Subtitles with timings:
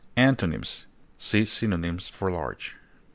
[0.17, 0.87] Antonyms:
[1.19, 2.75] See synonyms for LARGE.